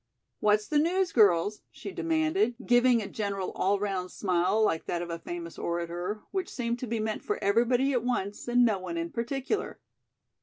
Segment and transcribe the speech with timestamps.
[0.39, 5.11] "What's the news, girls?" she demanded, giving a general all round smile like that of
[5.11, 8.97] a famous orator, which seemed to be meant for everybody at once and no one
[8.97, 9.79] in particular.